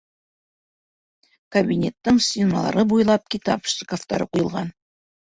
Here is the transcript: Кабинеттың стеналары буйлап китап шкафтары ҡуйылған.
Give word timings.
Кабинеттың 1.55 2.17
стеналары 2.29 2.85
буйлап 2.95 3.29
китап 3.35 3.71
шкафтары 3.75 4.29
ҡуйылған. 4.33 4.73